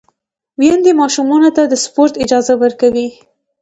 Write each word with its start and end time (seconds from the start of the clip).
میندې 0.59 0.91
ماشومانو 1.01 1.49
ته 1.55 1.63
د 1.67 1.73
سپورت 1.83 2.13
اجازه 2.23 2.53
ورکوي۔ 2.63 3.07